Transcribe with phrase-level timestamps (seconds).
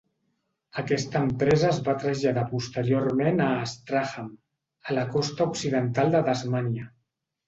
[0.81, 4.31] Aquesta empresa es va traslladar posteriorment a Strahan,
[4.93, 6.87] a la costa occidental de Tasmània.